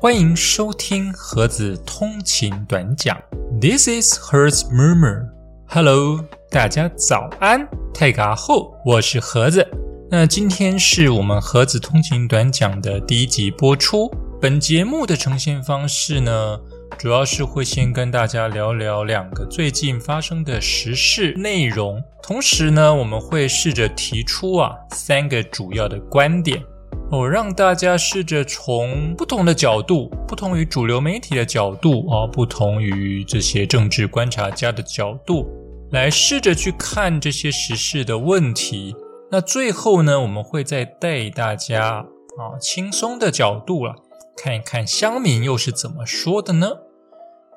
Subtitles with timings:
[0.00, 3.20] 欢迎收听盒子通勤短讲。
[3.60, 5.26] This is Hertz Murmur.
[5.66, 9.66] Hello，大家早安，泰嘎后，我是盒子。
[10.08, 14.08] 那今天是我们盒子通勤短讲的第一集播出。
[14.40, 16.56] 本节目的呈现方式呢，
[16.96, 26.62] 主要是会先跟大家聊聊两个最近发生的时事内容，同时呢，我们会试着提出啊三个主要的观点。
[27.10, 35.48] 哦，让大家试着从不同的角度，不同于主流媒体的角度啊，不同于这些政治观察家的角度，
[35.90, 38.94] 来试着去看这些时事的问题。
[39.30, 42.04] 那最后呢，我们会再带大家
[42.36, 43.94] 啊轻松的角度了，
[44.36, 46.68] 看一看乡民又是怎么说的呢？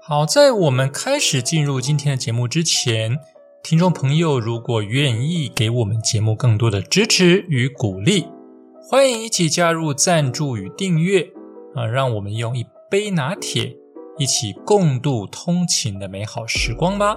[0.02, 3.19] 好，在我们开始进入今天的节目之前，
[3.61, 8.27] 听众朋友如果愿意给我们节目更多的支持与鼓励。
[8.92, 11.31] 欢迎一起加入赞助与订阅
[11.73, 11.86] 啊！
[11.86, 13.73] 让我们用一杯拿铁
[14.17, 17.16] 一起共度通勤的美好时光吧。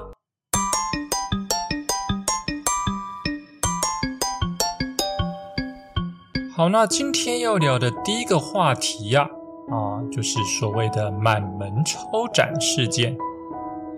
[6.55, 9.29] 好，那今天要聊的第一个话题呀，
[9.69, 13.17] 啊，就是所谓的满门抄斩事件。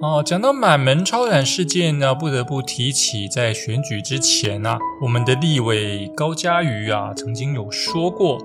[0.03, 8.39] 哦，讲到满门抄斩事件呢，不得不提起在选举之前啊，我们的立委高嘉瑜啊，曾经有说过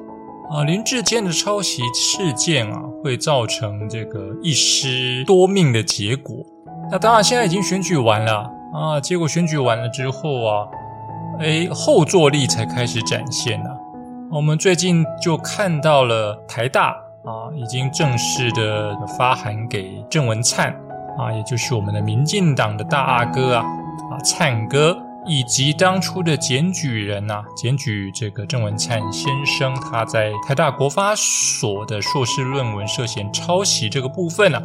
[0.50, 6.38] 啊，林志坚的抄袭事件啊，会造成这个一尸多命的结果。
[6.90, 10.68] 那当然，现在已经选举完了啊，结果选举完了之后啊，
[11.40, 13.70] 哎，后坐力才开始展现呐。
[14.32, 16.92] 我们最近就看到了台大
[17.26, 20.74] 啊，已经正式的发函给郑文灿。
[21.18, 23.66] 啊，也就是我们的民进党的大阿哥啊，
[24.12, 34.60] 啊灿哥，以及当初的检举人呐，检举这个郑文灿先生他在台大国发所的硕士论文涉嫌抄袭这个部分呢，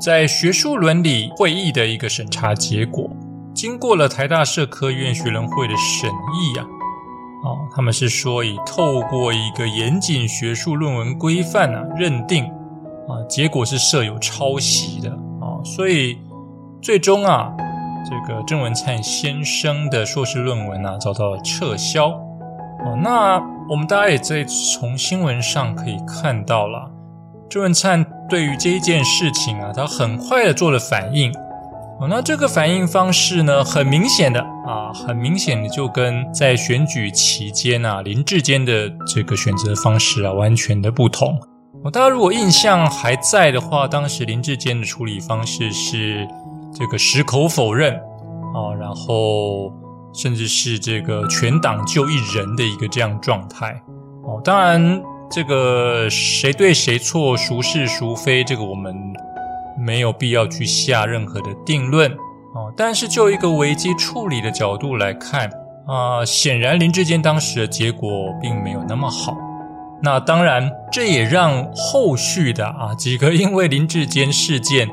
[0.00, 3.08] 在学术伦理会议的一个审查结果，
[3.54, 6.64] 经过了台大社科院学人会的审议啊，
[7.44, 12.44] 啊，他们是说以透过一个严谨学术论文规范啊，认定
[13.06, 15.16] 啊，结果是设有抄袭的。
[15.64, 16.18] 所以，
[16.80, 17.52] 最终啊，
[18.04, 22.08] 这个郑文灿先生的硕士论文啊遭到了撤销。
[22.08, 26.90] 哦，那我们大家也在从新闻上可以看到了，
[27.48, 31.30] 郑文灿对于这一件事情啊，他很快的做了反应。
[32.00, 41.38] 哦，那这个反应方式呢，很明显的啊，很明显的就跟在选举期间啊林志坚的这个选择方式啊完全的不同。
[41.82, 46.28] 哦大家如果印象还在的话，当时林志坚的处理方式是
[46.74, 47.94] 这个矢口否认
[48.54, 49.72] 啊，然后
[50.12, 53.80] 甚至是这个全党就一人的一个这样状态
[54.24, 54.40] 哦。
[54.44, 58.94] 当然，这个谁对谁错、孰是孰非，这个我们
[59.78, 62.10] 没有必要去下任何的定论
[62.52, 62.70] 哦。
[62.76, 65.48] 但是就一个危机处理的角度来看
[65.86, 68.10] 啊，显然林志坚当时的结果
[68.42, 69.36] 并没有那么好。
[70.02, 74.88] 那当然，这也让后续的啊几个因为林志坚事件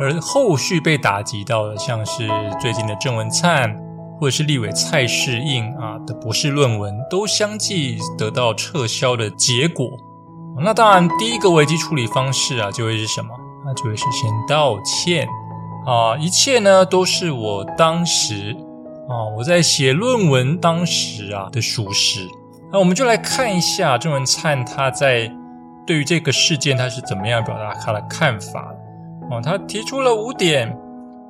[0.00, 2.28] 而后续被打击到的，像是
[2.60, 3.76] 最近的郑文灿
[4.18, 9.90] 或者是立委蔡世应啊的博士论文，都相继得到撤销的结果。
[10.62, 13.28] 那当然，第一个危机处理方式啊，就会是什么？
[13.66, 15.28] 那就会是先道歉
[15.84, 18.56] 啊，一切呢都是我当时
[19.06, 22.26] 啊我在写论文当时啊的属实。
[22.72, 25.30] 那我们就来看一下郑文灿他在
[25.86, 28.74] 对于这个事件他是怎么样表达他的看法
[29.30, 30.76] 哦，他提出了五点。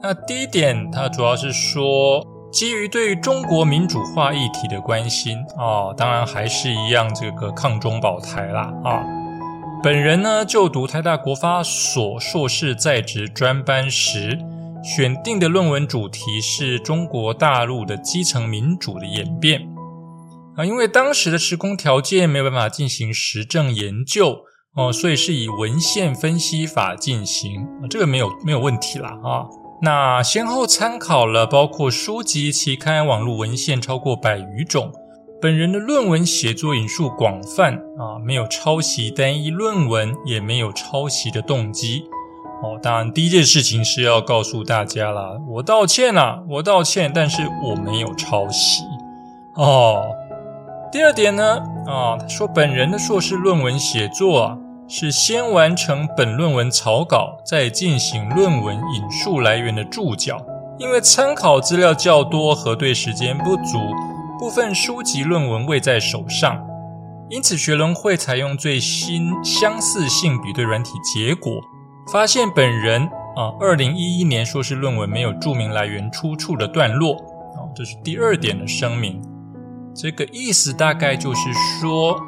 [0.02, 9.04] 那第一点，他主要是说基于对于中国民主化议题的关心啊，当然还是一样这个抗中保台啦啊。
[9.82, 14.38] 本人呢就读台大国发所硕士在职专班时，
[14.82, 19.60] 选定的论文主题是中国大陆的基层民主的演变。
[20.56, 24.38] 啊，因为当时的时空条件没有办法进行实证研究
[24.74, 29.44] 哦，所以是以文献分析法进行啊，这个没有没有问题啦啊。
[29.82, 34.90] 那先后参考了包括书籍、期刊、网络文献超过百余种，
[35.42, 42.04] 本人的论文写作引述广泛啊，没有抄袭单一论文，也没有抄袭的动机
[42.62, 42.80] 哦。
[42.82, 48.82] 当然，第一件事情是要告诉大家啦，我道歉了，我道歉，但是我没有抄袭
[49.56, 50.02] 哦。
[50.96, 54.58] 第二点呢，啊，说本人的硕士论文写作啊，
[54.88, 60.42] 是先完成本论文草稿，再进行论文引述来源的注脚。
[60.78, 63.78] 因为参考资料较多，核对时间不足，
[64.38, 66.66] 部分书籍论文未在手上。
[67.28, 71.52] 因此学伦会采用最新相似性比对软体结果，
[72.10, 73.02] 发现本人
[73.36, 77.16] 啊，二零一一年硕士论文没有注明来源出处的段落。
[77.58, 79.22] 哦，这是第二点的声明。
[79.96, 81.40] 这个意思大概就是
[81.80, 82.20] 说，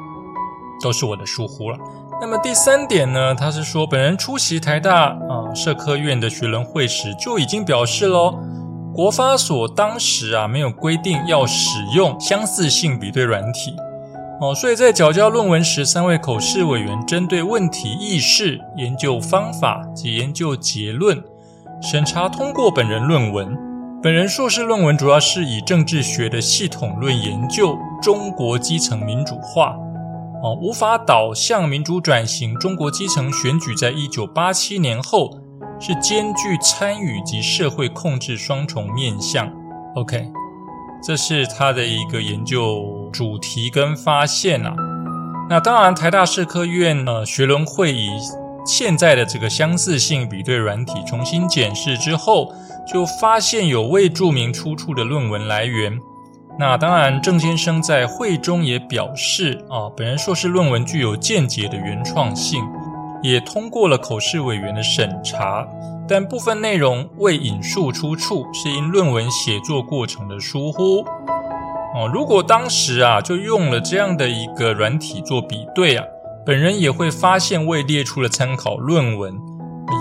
[0.81, 1.77] 都是我的疏忽了。
[2.19, 3.35] 那么第三点呢？
[3.35, 8.39] 他是说，本人出席台大啊社科院的学人会时就已经表示喽，
[8.93, 13.75] 国发所当时啊没有规定要使用相似性比对软体
[14.41, 21.23] 哦，所以在缴交论文时，三位口试委员针对问题意识、研究方法及研究结论
[21.81, 23.68] 审查通过本人论文。
[24.01, 29.75] 本人硕士论文主要是以政治学的系统论研究中国基层民主化，
[30.41, 32.57] 哦，无法导向民主转型。
[32.59, 35.37] 中国基层选举在一九八七年后
[35.81, 39.51] 是兼具参与及社会控制双重面向。
[39.95, 40.31] OK，
[41.03, 44.73] 这是他的一个研究主题跟发现啊。
[45.49, 48.11] 那当然，台大社科院呃学伦会以
[48.69, 52.53] 现在的这个相似性比对软体重新检视之后。
[52.91, 55.95] 就发现有未注明出处的论文来源。
[56.57, 62.67] 那当然，郑先生在会中也表示啊，本人硕士论文具有见解的原创性，
[63.21, 65.67] 也通过了口试委员的审查，
[66.07, 71.05] 但部分内容未引述出处，是因论文写作过程的疏忽。
[71.93, 76.03] 哦，如果当时啊就用了这样的一个软体做比对啊，
[76.49, 79.39] 本人也会发现未列出的参考论文。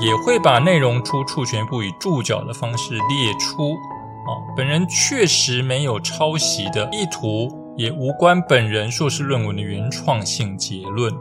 [0.03, 3.73] 也会把内容出处全部以注脚的方式列出。
[3.73, 11.13] 啊，本人确实没有抄袭的意图，也无关本人硕士论文的原创性结论。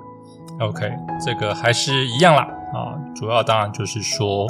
[0.61, 0.89] OK，
[1.25, 2.47] 这个还是一样啦。
[2.73, 4.47] 啊，主要当然就是说，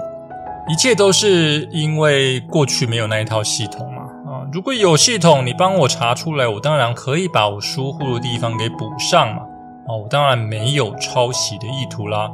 [0.69, 4.01] 一切都是因为过去没有那一套系统嘛。
[4.31, 9.41] 啊，如果有系统，你帮我查出来，我当然可以把我疏忽的地方给补上嘛。
[9.87, 12.29] 哦，我当然没有抄袭的意图啦。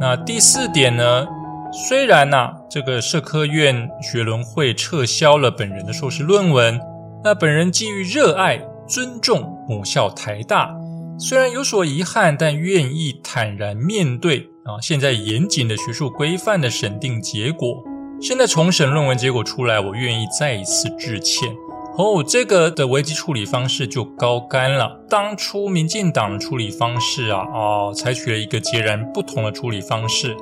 [0.00, 1.26] 那第四点呢？
[1.72, 6.80] 虽然呐，这个社科院学伦会撤销了本人的硕士论文，
[7.24, 10.72] 那本人基于热爱、尊重母校台大，
[11.18, 14.78] 虽然有所遗憾，但愿意坦然面对啊。
[14.80, 17.82] 现在严谨的学术规范的审定结果，
[18.20, 21.52] 现在重审论文结果出来，我愿意再一次致歉。
[21.96, 25.00] 哦，这个的危机处理方式就高干了。
[25.08, 30.36] 当初民进党的处理方式啊，哦，采取了一个截然不同的处理方式。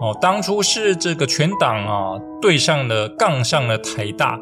[0.00, 4.38] 哦，当初是这个全党啊对上了杠上了台大。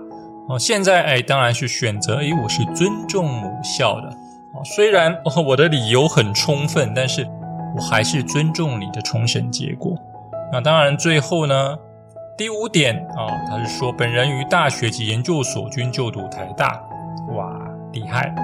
[0.49, 4.09] 哦，现在哎，当然是选择哎，我是尊重母校的。
[4.55, 7.27] 哦，虽然哦我的理由很充分，但是
[7.77, 9.97] 我还是尊重你的重审结果。
[10.53, 11.77] 那当然最后呢？
[12.35, 16.81] 第五点啊，他是说本人于大学及研究所均就读台大，
[17.37, 17.61] 哇，
[17.93, 18.35] 厉害！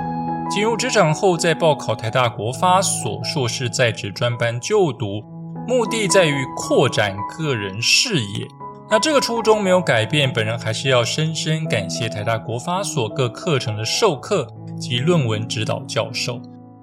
[0.50, 5.22] 进入职场后再报考台大国发所硕士在职专班就读，
[5.66, 8.46] 目的在于扩展个人视野。
[8.90, 14.46] 那这个初衷没有改变，本人还是要深深感谢台大国发所各课程的授课
[14.78, 16.40] 及论文指导教授。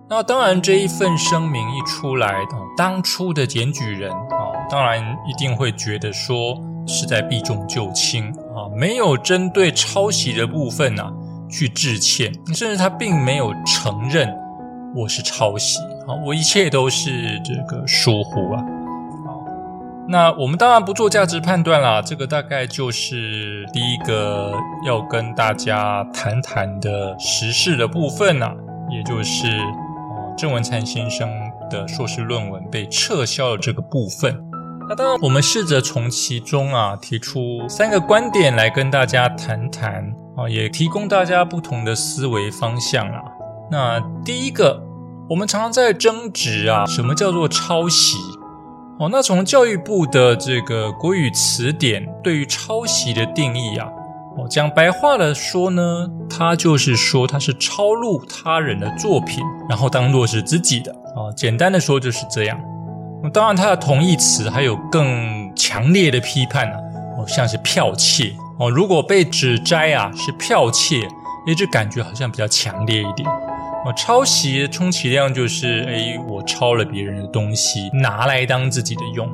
[0.09, 2.33] 那当然，这一份声明一出来，
[2.75, 6.59] 当初的检举人啊，当然一定会觉得说。
[6.87, 11.03] 是在避重就轻啊，没有针对抄袭的部分呢
[11.49, 14.31] 去致歉，甚至他并没有承认
[14.95, 18.63] 我是抄袭啊，我一切都是这个疏忽啊。
[19.25, 19.43] 好，
[20.07, 24.53] 那我们当然不做价值判断啦，这个大概就是第一个
[24.85, 28.53] 要跟大家谈谈的时事的部分呐，
[28.91, 31.27] 也就是啊郑文灿先生
[31.69, 34.44] 的硕士论文被撤销的这个部分。
[34.87, 43.19] 那当然，我们试着从其中啊提出三个观点来跟大家谈谈啊，也提供大家不同的思维方向啊。
[43.71, 44.83] 那第一个，
[45.27, 48.15] 我们常常在争执啊，什么叫做抄袭？
[48.99, 53.87] 哦，那从教育部的这个国语词典对于抄袭的定义啊，
[54.37, 61.33] 哦，讲白话的说呢，它就是说它是抄录他人的作品，然后当做是自己的啊。
[61.35, 62.57] 简单的说就是这样。
[63.29, 66.77] 当然，它的同义词还有更强烈的批判呢，
[67.17, 71.07] 哦，像是剽窃哦，如果被指摘啊是剽窃，
[71.47, 73.27] 哎，这感觉好像比较强烈一点。
[73.85, 79.29] 哦，抄袭充其量就是哎，我抄了别人的东西，拿来当自己的用。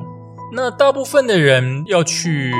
[0.54, 2.52] 那大部分的人要去，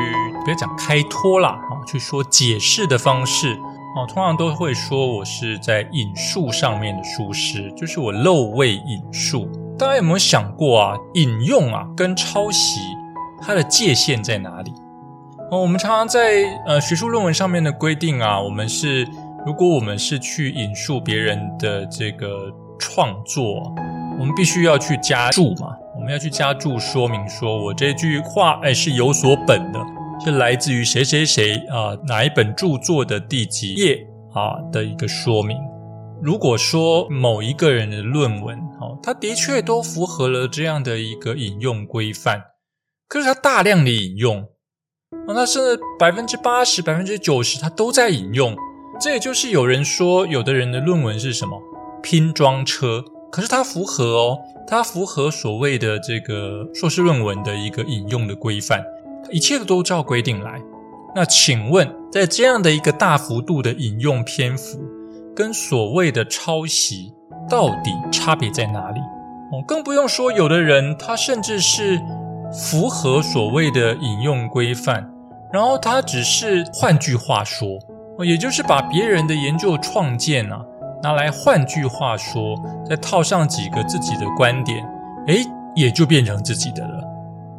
[0.44, 3.52] 不要讲开脱啦，啊，去说解释的方式，
[3.96, 9.46] 哦，通常都会说我是在引述上面的疏失，就是我漏位引述。
[9.82, 10.96] 大家有没有想过啊？
[11.14, 12.78] 引用啊，跟抄袭
[13.40, 14.72] 它的界限在哪里？
[15.50, 19.04] 哦，我们常常在呃学术论文上面的规定啊，我们是
[19.44, 22.48] 如果我们是去引述别人的这个
[22.78, 23.74] 创作，
[24.20, 29.80] 我们必须要去加注嘛，我们要去加注说明，说我这句话哎是有所本的，
[30.24, 35.58] 是来自于谁谁谁啊哪一本著作的第几页啊的一个说明。
[36.22, 38.56] 如果说某一个人的论文，
[39.02, 42.42] 哦，他的确都符合了这样的一个引用规范，
[43.08, 44.42] 可是他大量的引用，
[45.26, 48.56] 啊，那是百分之八十、百分之九十，他都在引用。
[49.00, 51.60] 这也就是有人说，有的人的论文是什么
[52.02, 58.84] 拼装车，可是它符合哦，它符合所谓的这个硕士论文的一个引用的规范，
[59.30, 60.62] 一切都照规定来。
[61.16, 64.80] 那请问，在这样的一个大幅度的引用篇幅，
[65.34, 67.12] 跟所谓的抄袭
[67.48, 69.00] 到底差别在哪里？
[69.52, 72.00] 哦，更不用说有的人他甚至是
[72.52, 75.06] 符合所谓的引用规范，
[75.52, 77.78] 然后他只是换句话说，
[78.24, 80.60] 也就是把别人的研究创建啊
[81.02, 82.56] 拿来换句话说，
[82.88, 84.82] 再套上几个自己的观点，
[85.26, 85.44] 诶，
[85.74, 87.04] 也就变成自己的了。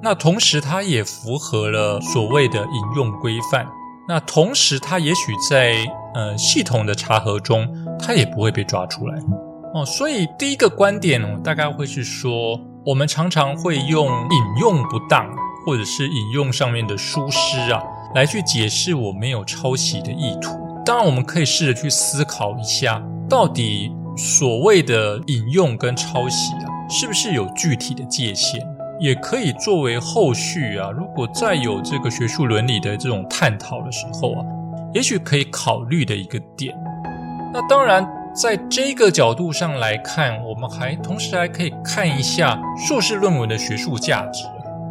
[0.02, 3.66] 那同时他也符合了所谓的引用规范。
[4.06, 5.76] 那同时，他也许在
[6.14, 7.66] 呃系统的查核中，
[7.98, 9.16] 他也不会被抓出来
[9.74, 9.86] 哦。
[9.86, 15.30] 所以第一个观点哦，大概会是说，我们常常会用引用不当，
[15.66, 17.82] 或者是引用上面的疏失啊，
[18.16, 20.58] 来去解释我没有抄袭的意图。
[20.86, 28.62] 当然，我们可以试着去思考一下，到底所谓的引用跟抄袭啊，是不是有具体的界限？
[29.00, 34.46] 也可以作为后续啊，如果再有这个学术伦理的这种探讨的时候啊，
[34.94, 36.74] 也许可以考虑的一个点。
[37.52, 44.44] 那当然，在这个角度上来看，我们还同时还可以看一下硕士论文的学术价值。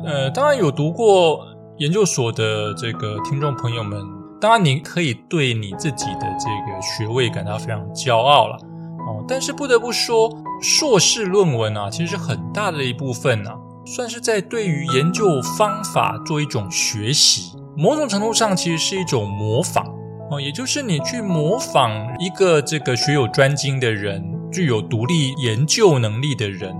[0.06, 1.40] 呃，当然有读过
[1.78, 4.00] 研究所的这个听众朋友们，
[4.40, 9.24] 当然你可以对你自己的这个学位感到非常骄傲了哦。
[9.26, 10.30] 但是不得不说，
[10.60, 13.50] 硕士论文啊，其实很大的一部分呢。
[13.84, 19.84] 算是在对于研究方法做一种学习，某种程度上其实是一种模仿
[20.32, 26.74] 哦，也就是你去模仿一个这个学有专精的人，具有独立研究能力的人，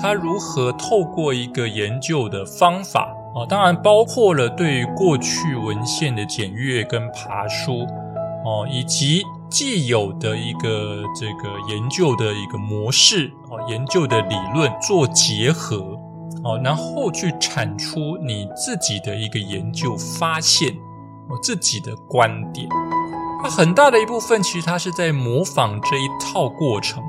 [0.00, 7.86] 他如何透过一个研究的方法啊，当然包括了对于过去文献的检阅跟爬书
[8.42, 16.00] 哦，以及既有的一个这个研究的一个模式哦，研究的理论做结合。
[16.42, 20.74] 哦，然后去产出你自己的一个研究发现，
[21.28, 22.68] 我自己的观点。
[23.42, 27.02] 它很大的一部分其实它是在模仿这一套过程，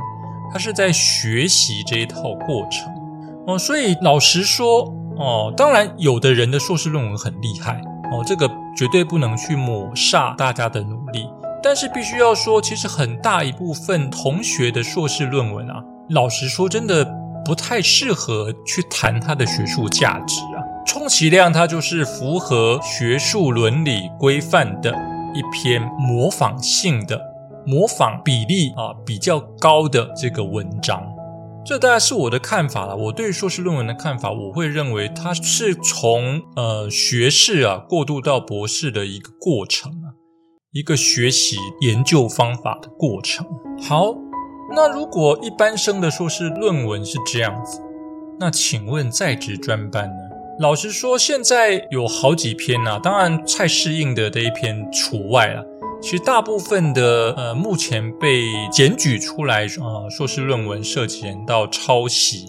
[0.52, 2.92] 它是在学习这一套过程。
[3.48, 7.82] 哦，所以老实说，哦，当然有的人的硕士论文很厉害，
[8.12, 11.30] 哦，这个绝对不能去抹煞大家的努力。
[11.62, 17.26] 但是必须要说，其实很大一部分同学的硕士论文啊，老实说，真的。
[17.46, 20.42] 不太适合去谈它的学术价值，
[20.86, 24.92] 充其量它就是符合学术伦理规范的
[25.34, 27.20] 一篇模仿性的
[27.66, 31.04] 模仿比例啊比较高的这个文章，
[31.66, 32.96] 这大概是我的看法了。
[32.96, 40.14] 我对硕士论文的看法，我会认为它是从呃学士啊过渡到博士的一个过程啊，
[40.72, 43.46] 一个学习研究方法的过程。
[43.82, 44.16] 好。
[44.74, 47.80] 那如果一般生的硕士论文是这样子，
[48.40, 50.25] 那请问在职专班呢？
[50.58, 55.62] 老实说，现在有好几篇呐，当然蔡适应的这一篇除外了。
[56.02, 62.48] 其实大部分的呃，目前被检举出来啊，硕士论文涉及到抄袭，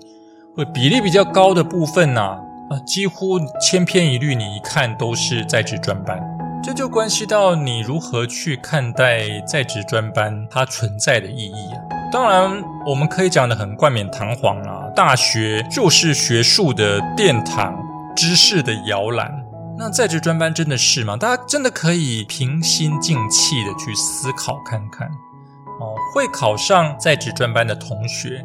[0.54, 2.38] 或比例比较高的部分呐，
[2.70, 6.20] 啊，几乎千篇一律，你一看都是在职专班。
[6.62, 11.82] 这就关系到你如何去看待在职专班它存在的意义啊。
[12.12, 17.76] 当然，我们可以讲得很冠冕堂皇啊，大学就是学术的殿堂，
[18.16, 19.30] 知识的摇篮。
[19.78, 21.18] 那在职专班真的是吗？
[21.18, 25.06] 大家真的可以平心静气的去思考看看
[25.78, 25.94] 哦。
[26.14, 28.42] 会考上在职专班的同学，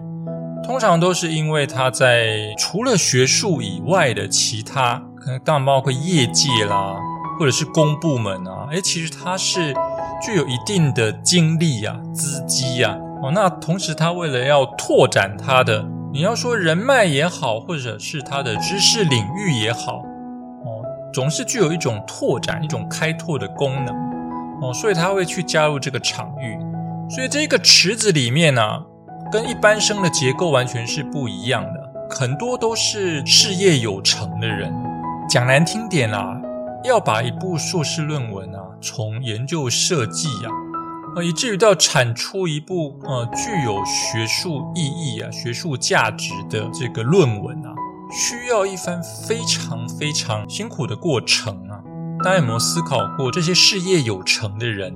[0.61, 6.97] 通常都是因为他在除了学术以外的其他，可能当然包括业界啦，
[7.39, 9.73] 或者是公部门啊，诶，其实他是
[10.21, 12.97] 具有一定的精力啊、资机呀。
[13.23, 15.81] 哦，那同时他为了要拓展他的，
[16.13, 19.99] 你要说人脉也好，或者是他的知识领域也好，
[20.65, 23.95] 哦，总是具有一种拓展、一种开拓的功能，
[24.61, 26.59] 哦，所以他会去加入这个场域。
[27.09, 28.61] 所以这个池子里面呢，
[29.31, 34.73] 跟一般生的结构完全是不一样的，很多都是事业有成的人。
[35.29, 36.37] 讲难听点啊，
[36.83, 40.51] 要把一部硕士论文啊，从研究设计啊。
[41.15, 47.73] 呃，以至于到产出一部呃具有学术意义啊、学术价值的这个论文啊，
[48.11, 51.83] 需要一番非常非常辛苦的过程啊。
[52.23, 54.95] 大家有没有思考过，这些事业有成的人，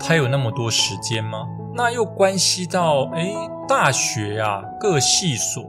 [0.00, 1.46] 他有那么多时间吗？
[1.74, 3.32] 那又关系到，哎，
[3.68, 5.62] 大学啊，各系所，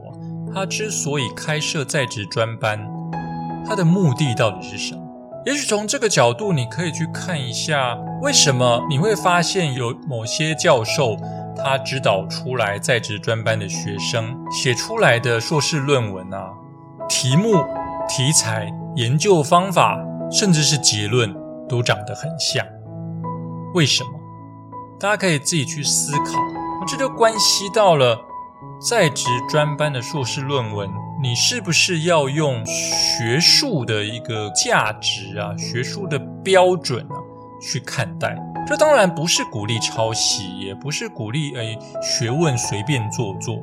[0.52, 2.84] 他之所以开设在职专班，
[3.64, 5.03] 他的目的到底是什么？
[5.46, 11.16] 也许从这个角度，你可以去看一下，为什么你会发现有某些教授
[11.54, 16.50] 他指导出来在职专班的学生写出来的硕士论文啊，
[17.08, 17.62] 题目、
[18.08, 19.98] 题材、研究方法，
[20.30, 21.34] 甚至是结论
[21.68, 22.64] 都长得很像。
[23.74, 24.10] 为什么？
[24.98, 26.38] 大家可以自己去思考。
[26.86, 28.18] 这就关系到了
[28.90, 30.88] 在职专班的硕士论文。
[31.24, 37.16] 你是不是要用学术的一个价值啊、学术的标准啊
[37.62, 38.36] 去看待？
[38.66, 43.56] 这当然不是鼓励抄袭，也不是鼓励诶学问随便做做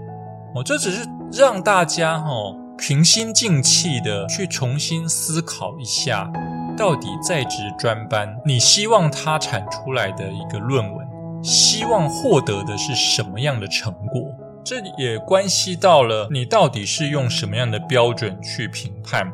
[0.55, 2.31] 哦，这只是让大家哈
[2.79, 6.31] 平心静气的去重新思考一下，
[6.75, 11.07] 到底在职专班你希望他产出来的一个论文，
[11.43, 14.19] 希望获得的是什么样的成果？
[14.63, 19.31] 这也关系到了你到底是用什么样的标准去评判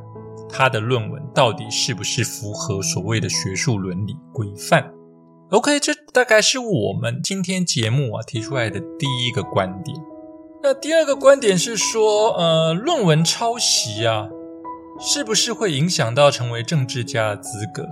[0.49, 4.89] 他的论文，到底是不是符合所谓的学术伦理规范
[5.49, 9.97] ？OK，这大概是我们今天节目啊提出来的第一个观点。
[10.63, 14.29] 那第二个观点是说，呃，论文抄袭啊，
[14.99, 17.85] 是不是会影响到成为政治家的资格？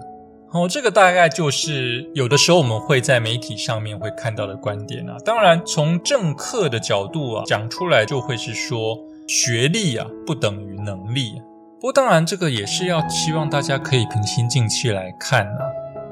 [0.56, 5.18] 哦，这个大概就是有的时候我们会在媒体上面会看到的观点啊。
[5.26, 8.98] 当然，从政客的角度啊讲出来，就会是说
[9.28, 11.42] 学历啊不等于能力。
[11.82, 15.60] 不过，当然这个也是要希望大家可以平心静气来看啊。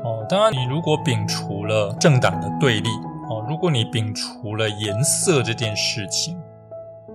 [0.04, 2.90] 哦，当然你如果摒除了政党的对立，
[3.30, 6.38] 哦，如果你摒除了颜色这件事情，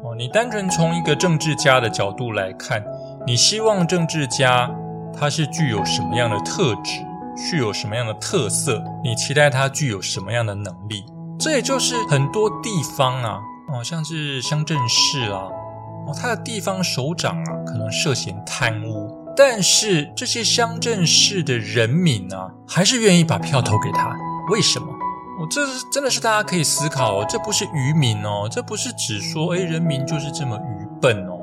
[0.03, 2.83] 哦，你单纯从一个政治家的角度来看，
[3.27, 4.75] 你希望政治家
[5.12, 7.03] 他是具有什么样的特质？
[7.51, 8.83] 具有什么样的特色？
[9.05, 11.05] 你期待他具有什么样的能力？
[11.38, 13.38] 这也就是很多地方啊，
[13.72, 15.46] 哦，像是乡镇市啊，
[16.07, 24.14] 哦，他的地方首长啊，可能涉嫌贪污，但是这些乡镇市的人民啊，还是愿意把票投给他。
[24.51, 24.87] 为什么？
[25.40, 31.38] 哦，这是真的是大家可以思考哦，这不是愚民哦，这不是只说哎，人民就是这么愚笨哦，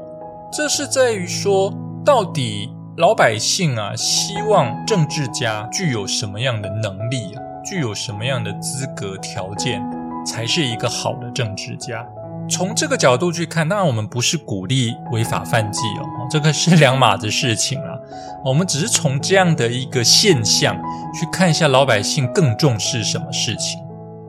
[0.51, 2.74] 这是在于说到底。
[2.97, 7.43] 老百姓啊，希望政治家具有什么样的能力啊？
[7.61, 9.83] 具有什么样的资格条件，
[10.25, 12.07] 才是一个好的政治家？
[12.49, 17.97] 从这个角度去看，当然我们不是鼓励违法犯纪哦，这个是两码子事情啊。
[18.45, 20.73] 我们只是从这样的一个现象
[21.13, 23.77] 去看一下，老百姓更重视什么事情？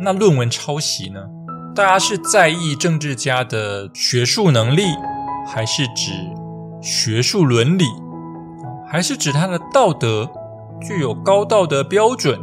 [0.00, 1.20] 那论文抄袭呢？
[1.72, 4.82] 大家是在意政治家的学术能力，
[5.46, 6.10] 还是指
[6.82, 7.84] 学术伦理？
[8.88, 10.28] 还是指他的道德
[10.80, 12.38] 具有高道德标准，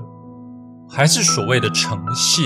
[0.90, 2.46] 还是所谓的诚信？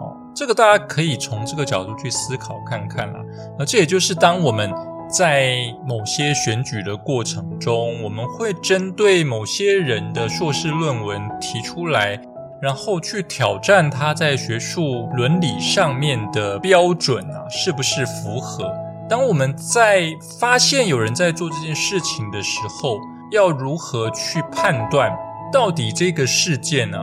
[0.00, 3.20] 哦，这个大家可以从这个角度去思考看看啦。
[3.58, 4.72] 那这也就是当我们
[5.08, 5.56] 在
[5.86, 12.20] 某些选举的过程中，我们会针对某些人的硕士论文提出来，
[12.60, 18.72] 然后去挑战他在学术伦理上面的标准啊，是不是符合？
[19.12, 22.98] 当我们在发现有人在做这件事情的时候，
[23.30, 25.14] 要如何去判断
[25.52, 26.98] 到底这个事件呢？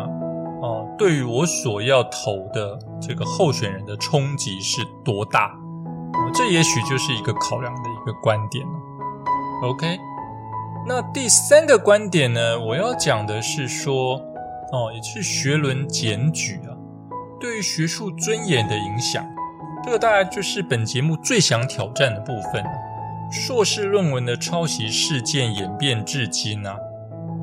[0.60, 5.56] 哦，对于我所要投的这个候选人的冲击是多大？
[6.34, 8.74] 这也许就是一个考量的一个观点了。
[9.66, 10.00] OK，
[10.88, 12.60] 那第三个观点呢？
[12.60, 14.16] 我要讲的是说，
[14.72, 16.74] 哦，也是学伦检举啊，
[17.40, 19.24] 对于学术尊严的影响，
[19.84, 22.64] 这个大概就是本节目最想挑战的部分。
[23.32, 26.76] 硕士论文的抄袭事件演变至今啊，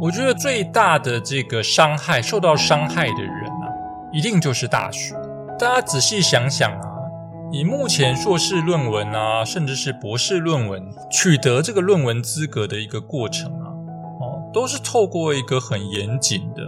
[0.00, 3.70] 我觉得最大的这个伤害，受到伤害的人啊，
[4.12, 5.14] 一定就是大学。
[5.58, 6.86] 大家仔细想想啊，
[7.52, 13.70] 以目前硕士论文啊，甚至是博士论文取得这个论文资格的一个过程啊，
[14.20, 16.62] 哦，都是透过一个很严谨的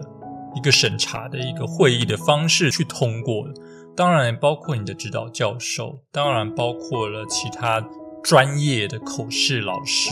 [0.55, 3.55] 一个审查的一个会议的方式去通过的。
[3.99, 7.85] 当然，包括你的指导教授，当然包括了其他。
[8.21, 10.11] 专业的口试老师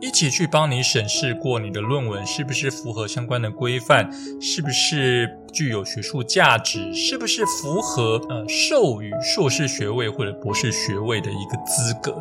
[0.00, 4.08] 一起去帮你审视过你的论文是不是符合相关的规范，
[4.40, 12.20] 是不是具有学术价值，是不是符合呃授予硕士学位或者博士学位的一个资格。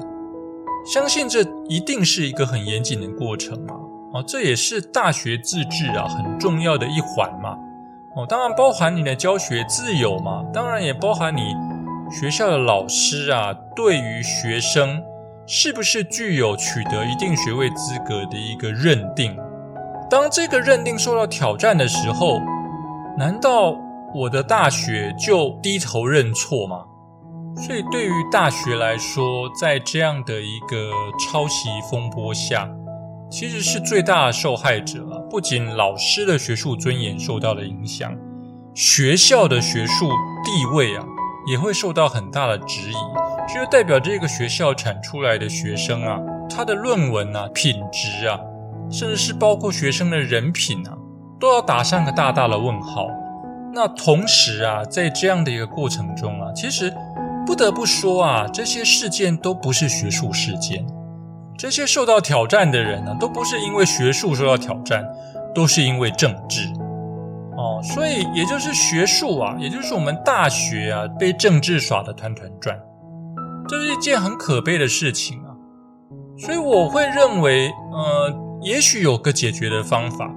[0.92, 3.76] 相信这一定是一个很严谨的过程啊！
[4.14, 7.56] 哦，这也是大学自治啊很重要的一环嘛！
[8.18, 11.54] 哦，当然包含你的教学自由嘛，当然也包含你
[12.10, 15.04] 学校的老师啊，对于学生
[15.46, 19.38] 是不是具有取得一定学位资格的一个认定。
[20.10, 22.40] 当这个认定受到挑战的时候，
[23.20, 23.76] 难道
[24.16, 26.86] 我的大学就低头认错吗？
[27.56, 32.68] 所以对于大学来说，在这样的一个抄袭风波下，
[33.30, 35.20] 其实是最大的受害者啊！
[35.30, 38.16] 不仅老师的学术尊严受到了影响，
[38.74, 40.10] 学校的学术
[40.44, 41.04] 地位啊
[41.50, 42.96] 也会受到很大的质疑。
[43.48, 48.40] 这就代表这个学校产出来的学生啊，他的论文啊品质啊，
[48.90, 50.98] 甚至是包括学生的人品啊，
[51.40, 53.08] 都要打上个大大的问号。
[53.74, 56.94] 那同时啊，在这样的一个过程中啊，其实
[57.46, 60.86] 不得不说啊，这些事件都不是学术事件。
[61.58, 65.04] 这些受到挑战的人呢，都不是因为学术受到挑战，
[65.56, 66.62] 都是因为政治
[67.58, 67.82] 哦。
[67.82, 72.80] 所以，也就是学术啊，也就是我们大学啊，被政治耍得团团转，
[73.68, 75.50] 这是一件很可悲的事情啊。
[76.38, 80.30] 所以，我会认为，呃，也许有个解决的方法，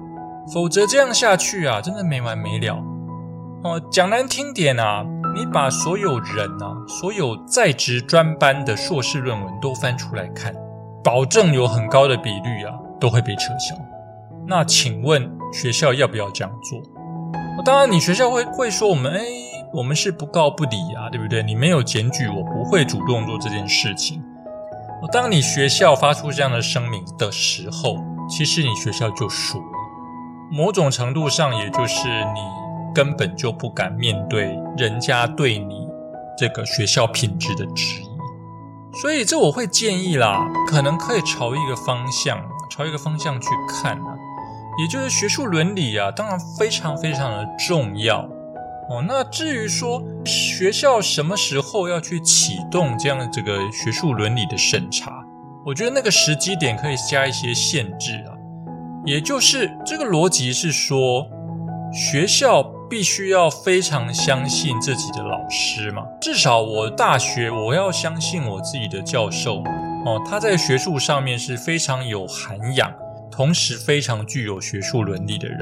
[0.51, 2.75] 否则这样下去啊，真的没完没了
[3.63, 3.79] 哦。
[3.91, 5.05] 讲难听点啊，
[5.35, 10.51] 你把所有人啊，所有在职专班的硕士论文都翻出来看。
[11.03, 13.75] 保证有很高的比率啊，都会被撤销。
[14.47, 16.81] 那请问学校要不要这样做？
[17.63, 19.21] 当然，你学校会会说我们，哎，
[19.73, 21.43] 我们是不告不理啊，对不对？
[21.43, 24.21] 你没有检举，我不会主动做这件事情。
[25.11, 27.97] 当你学校发出这样的声明的时候，
[28.29, 29.65] 其实你学校就输了。
[30.51, 32.41] 某种程度上，也就是你
[32.93, 35.87] 根本就不敢面对人家对你
[36.37, 38.10] 这个学校品质的质疑。
[38.93, 44.15] 所以这我会建议啦，可能可以朝一个方向，朝一个方向去看啊，
[44.79, 48.19] 也就是学术伦理啊，当然非常非常的重要
[48.89, 49.03] 哦。
[49.07, 55.23] 那至于说学校什么时候要去启动这样的这个学术伦理的审查，
[55.65, 58.35] 我觉得那个时机点可以加一些限制啊，
[59.05, 61.25] 也就是这个逻辑是说
[61.93, 62.69] 学校。
[62.91, 66.03] 必须要非常相信自己的老师嘛？
[66.19, 69.63] 至少我大学我要相信我自己的教授
[70.05, 72.93] 哦，他在学术上面是非常有涵养，
[73.31, 75.59] 同时非常具有学术伦理的人。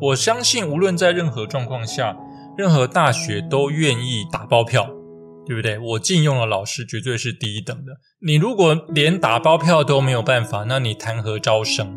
[0.00, 2.16] 我相信无论在任何状况下，
[2.58, 4.90] 任何大学都愿意打包票，
[5.46, 5.78] 对不对？
[5.78, 7.92] 我禁用了老师绝对是第一等的。
[8.26, 11.96] 你如果连打包票都没有办法，那你谈何招生？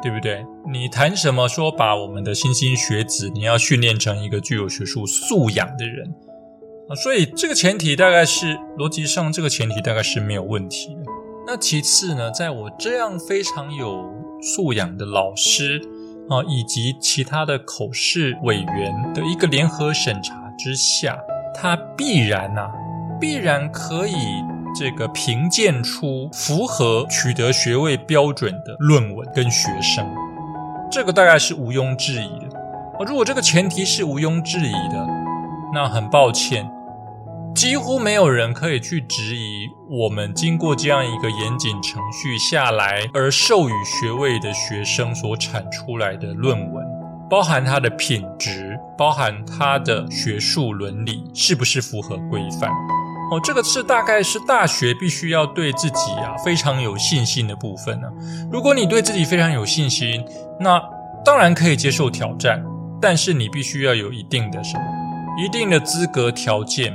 [0.00, 0.46] 对不对？
[0.68, 6.14] 你谈什么说把我们的莘莘学子，你要训练成一个具有学术素养的人
[6.88, 6.94] 啊？
[6.94, 11.02] 所以这个前提大概是逻辑上，这个前提大概是没有问题的。
[11.46, 14.04] 那其次呢，在我这样非常有
[14.42, 15.80] 素养的老师
[16.28, 21.18] 啊，以及其他的口试委员的一个联合审查之下，
[21.54, 22.70] 他必然呐，
[23.20, 24.14] 必然可以。
[24.72, 30.06] 这个评鉴出符合取得学位标准的论文跟学生，
[30.90, 32.60] 这个大概是毋庸置疑的。
[33.06, 35.06] 如果这个前提是毋庸置疑的，
[35.72, 36.68] 那很抱歉，
[37.54, 46.84] 几乎没有人可以去质疑我们经过这样一个严谨程序下来而授予学位的学生所产出来的论文，
[47.30, 52.68] 包含它的品质，包含它的学术伦理是不是符合规范。
[53.30, 58.08] 哦，这个是大概是大学必须要对自己啊非常有信心的部分呢。
[58.50, 60.24] 如果你对自己非常有信心，
[60.58, 60.82] 那
[61.24, 62.60] 当然可以接受挑战，
[63.00, 64.84] 但是你必须要有一定的什么，
[65.38, 66.92] 一定的资格条件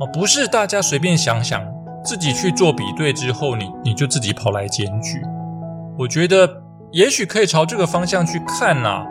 [0.00, 1.62] 哦，不是大家随便想想，
[2.02, 5.20] 自己去做比对之后，你你就自己跑来检举。
[5.98, 6.48] 我觉得
[6.90, 9.04] 也许可以朝这个方向去看呐，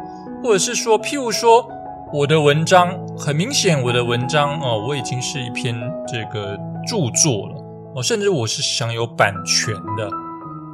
[0.44, 1.70] 或者是说，譬如说。
[2.12, 7.56] 我的文章很明显，我的文章哦，我已经是一篇这个著作了
[7.96, 10.10] 哦，甚至我是享有版权的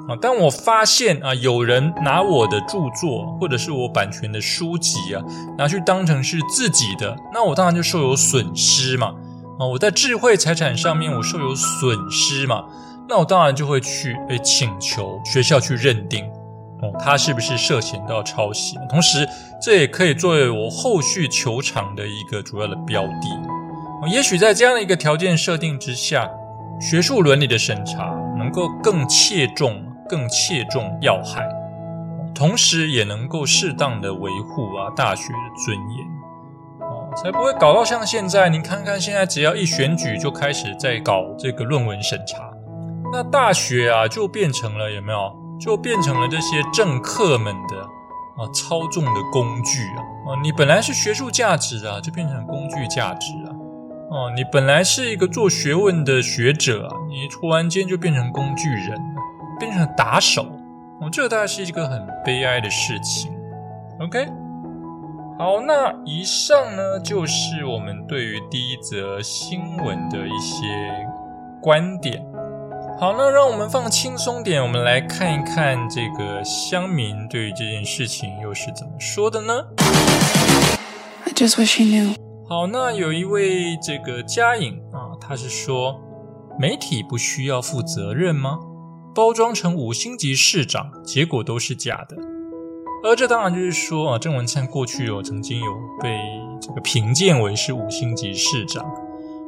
[0.07, 0.15] 啊。
[0.21, 5.21] 当我发现啊，有人拿我的著作或者是我版权的书籍啊，
[5.57, 9.13] 拿去当成是自己的，那我当然就受有损失嘛
[9.59, 9.65] 啊。
[9.65, 12.63] 我在智慧财产上面我受有损失嘛，
[13.09, 16.23] 那我当然就会去诶请求学校去认定。
[16.85, 18.77] 哦，他是不是涉嫌到抄袭？
[18.87, 19.27] 同时，
[19.61, 24.11] 这也可以作为我后续球场的一个主要的标的。
[24.11, 26.29] 也许在这样的一个条件设定之下，
[26.79, 31.47] 学术伦理的审查能够更切中、更切中要害，
[32.35, 36.05] 同时也能够适当的维护啊大学的尊严，
[37.15, 38.47] 才不会搞到像现在。
[38.49, 42.51] 您看看，现在只要一选举就开始在搞这个论文审查，
[43.11, 45.44] 那大学啊就变成了有没有？
[45.59, 47.81] 就变成了这些政客们的
[48.37, 53.49] 啊，操纵的工具啊，啊，你本来是学术价值啊，就变成工具价值啊，
[54.11, 59.01] 哦，你本来是一个做学问的学者啊，你突然间就变成工具人，
[59.57, 60.43] 变成打手，
[60.99, 63.31] 哦，这大概是一个很悲哀的事情。
[64.01, 64.27] OK，
[65.39, 70.65] 好，那以上呢就是我们对于第一则新闻的一些
[71.61, 72.21] 观点。
[72.97, 79.65] 好，那让我们放轻松点，我们来看一看这个乡民对于这件事情又是怎么说的呢
[81.25, 82.15] ？I just wish he knew。
[82.47, 85.99] 好，那有一位这个嘉颖啊，他是说
[86.57, 88.59] 媒体不需要负责任吗？
[89.13, 92.15] 包装成五星级市长，结果都是假的。
[93.03, 96.17] 而这当然就是说啊，郑文灿过去有曾经有被
[96.61, 98.85] 这个评鉴为是五星级市长。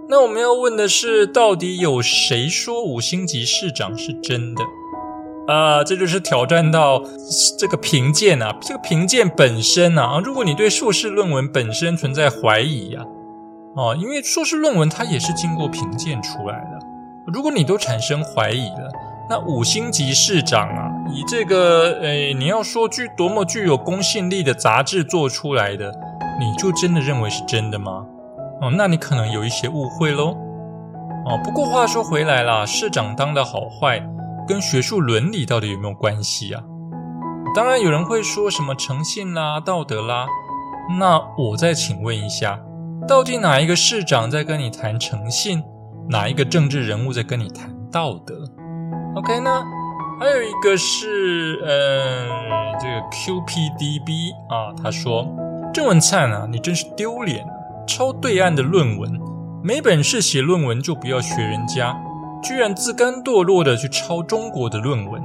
[0.10, 4.64] 那我们要问的是，到底有谁说五星级市长是真的？
[5.48, 7.04] 啊，这就是挑战到
[7.60, 13.02] 这个评鉴啊，这个评鉴本身啊，如果你对硕士论文本身存在怀疑呀，
[13.76, 16.80] 哦，因为硕士论文它也是经过评鉴出来的，
[17.34, 18.90] 如果你都产生怀疑了，
[19.30, 25.94] 那五星级市长啊，以这个诶，你要说具多么具有公信力的杂志做出来的，
[26.40, 28.06] 你就真的认为是真的吗？
[28.62, 30.36] 哦，那你可能有一些误会喽。
[31.26, 34.02] 哦，不过话说回来啦，市长当的好坏
[34.48, 36.64] 跟学术伦理到底有没有关系啊？
[37.54, 40.26] 当然有人会说什么诚信啦、道德啦。
[41.00, 42.60] 那我再请问一下，
[43.08, 45.62] 到底哪一个市长在跟你谈诚信，
[46.10, 48.34] 哪一个政治人物在跟你谈道德
[49.16, 49.64] ？OK 呢？
[50.20, 52.30] 还有一个是，嗯，
[52.80, 55.28] 这个 QPDB 啊，他说
[55.74, 57.46] 郑文灿啊，你真是丢脸。
[57.88, 59.20] 抄对岸的论文，
[59.64, 61.98] 没本事写论文就不要学人家，
[62.44, 65.22] 居然自甘堕落的去抄中国的论文。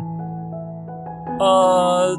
[1.40, 2.16] 呃，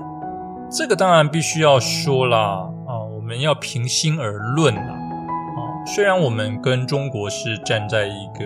[0.69, 8.45] 这个当然必须要说啦，啊，我们要平心而论啦，啊，虽然我们跟中国是站在一个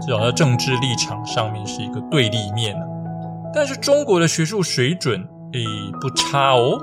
[0.00, 2.74] 至少在政治立场上面是一个对立面，
[3.52, 5.20] 但是中国的学术水准
[5.52, 5.62] 诶
[6.00, 6.78] 不差哦。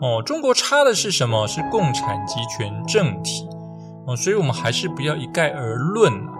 [0.00, 1.44] 哦，中国差的是什么？
[1.48, 3.48] 是共产集权政体
[4.06, 6.30] 哦，所以我们还是不要一概而论啊。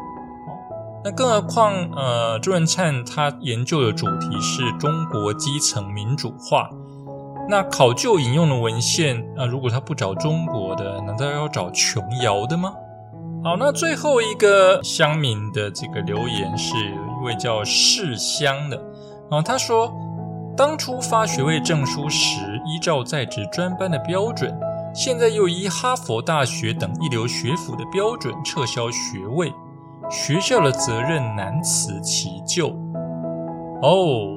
[0.47, 6.71] 哦，那更何况，呃，周文灿他研究的主题是中国基层民主化，
[7.49, 12.73] 那考究引用的文献啊，如果他不找中国的，难道要找琼瑶的吗？
[13.42, 18.81] 好，那最后一个乡民的这个留言是一位叫世香的
[19.31, 19.92] 啊，他说。
[20.59, 24.53] 当初发学位证书时，依照在职专班的标准，
[24.92, 29.55] 现在又依哈佛大学等一流学府的标准撤销学位，
[30.11, 32.71] 学校的责任难辞其咎。
[33.83, 34.37] 哦，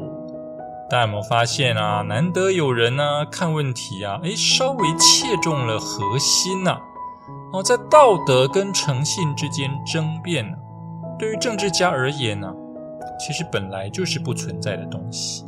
[0.92, 2.04] 大家有没有发现啊？
[2.04, 6.78] 难得有人呢看问题啊，诶，稍微切中了核心呐。
[7.52, 10.56] 哦，在道德跟诚信之间争辩呢，
[11.18, 12.54] 对于政治家而言呢，
[13.20, 15.44] 其实本来就是不存在的东西。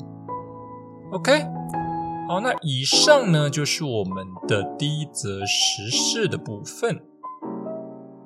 [1.13, 1.45] OK，
[2.28, 6.99] 好，那以上呢就是我们的第一则时事的部分。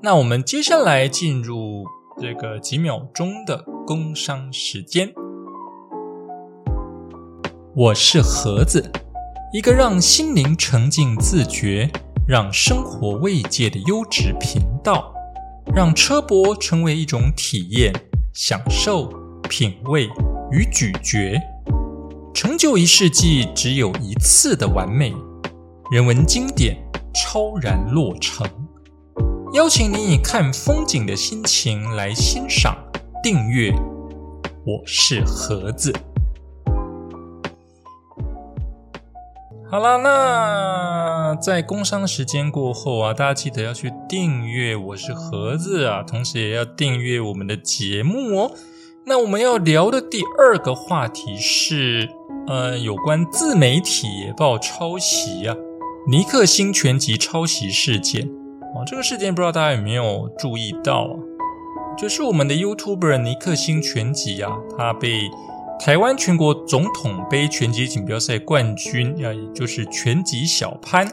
[0.02, 1.84] 那我们接下来进入
[2.18, 5.12] 这个几秒钟的工商时间。
[7.76, 8.90] 我是盒子，
[9.52, 11.92] 一个让心灵沉浸自觉、
[12.26, 15.14] 让生活慰藉的优质频道，
[15.76, 17.94] 让车博成为一种体验、
[18.34, 19.10] 享受、
[19.50, 20.08] 品味
[20.52, 21.38] 与咀嚼。
[22.40, 25.12] 成就一世纪只有一次的完美，
[25.90, 26.78] 人文经典
[27.12, 28.48] 超然落成。
[29.56, 32.78] 邀请你以看风景的心情来欣赏、
[33.24, 33.74] 订阅。
[34.68, 35.92] 我是盒子。
[39.68, 48.52] 好了，那在工商时间过后啊，大家记得要去订阅我是盒子啊，同时也要订阅我们的节目哦。
[49.08, 52.08] 那我们要聊的第二个话题是。
[52.48, 54.08] 呃，有关自媒体
[54.38, 55.56] 报抄袭啊，
[56.08, 58.26] 尼克星全集抄袭事件
[58.74, 61.14] 哦，这个事件不知道大家有没有注意到啊？
[61.98, 65.30] 就是我们的 YouTuber 尼克星全集啊，他被
[65.78, 71.06] 台湾全国总统杯拳击锦标赛冠军啊，也就是拳击小潘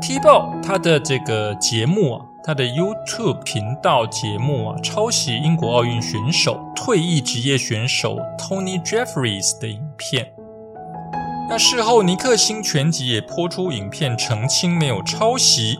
[0.00, 10.32] 踢爆他的这个节目啊，他的 YouTube 频道节目啊，抄袭英国奥运选手、退役职业选手 Tony Jeffries 的影片。
[11.48, 15.78] 那事后，尼克星全集也播出影片澄清没有抄袭，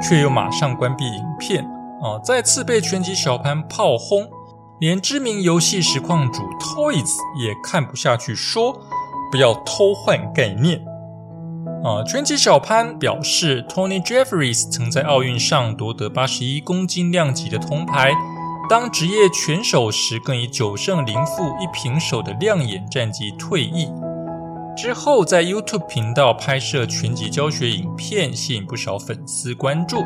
[0.00, 1.64] 却又马上关闭影片，
[2.00, 4.28] 啊，再次被拳击小潘炮轰，
[4.78, 8.80] 连知名游戏实况主 Toys 也看不下去，说
[9.32, 10.84] 不要偷换概念。
[11.82, 18.12] 啊，拳击小潘表示，Tony Jeffries 曾在奥运上夺得八十一公斤量级的铜牌。
[18.70, 23.90] 当职业拳手时，更以九胜零负一平手的亮眼战绩退役。
[24.78, 30.04] 之后，在 YouTube 频道拍摄拳击教学影片，吸引不少粉丝关注。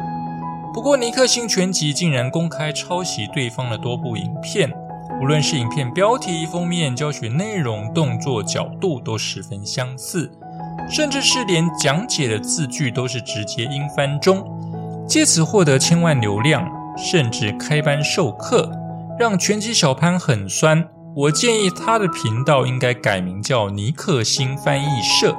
[0.73, 4.73] 不过，尼克星拳击竟然公开抄袭对方的多部影片，
[5.21, 10.33] 无论是影片标题、封面、教学内容、动作角度都十分相似，
[10.89, 14.43] 甚至是连讲解的字句都是直接英翻中，
[15.07, 16.67] 借此获得千万流量。
[16.97, 18.71] 甚至开班授课，
[19.19, 20.89] 让拳击小潘很酸。
[21.15, 25.37] 我建议他的频道应该改名叫尼克星翻译社。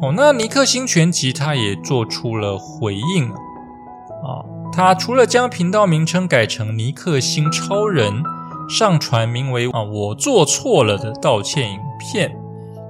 [0.00, 4.44] 哦，那尼克星全集他也做出了回应啊。
[4.72, 8.22] 他除了将频道名称改成尼克星超人，
[8.68, 12.36] 上传名为“啊我做错了”的道歉影片，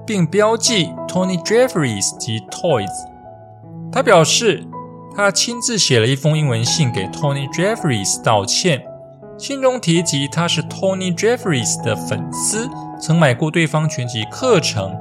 [0.05, 2.89] 并标记 Tony Jeffries 及 Toys。
[3.91, 4.67] 他表示。
[5.17, 8.85] 他亲自写了一封英文信给 Tony Jeffries 道歉，
[9.37, 12.69] 信中提及他是 Tony Jeffries 的粉丝，
[12.99, 14.95] 曾买过对方全集课程，